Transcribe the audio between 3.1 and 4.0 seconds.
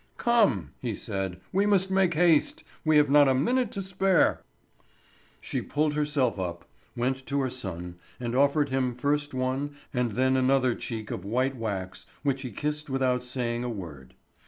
not a minute to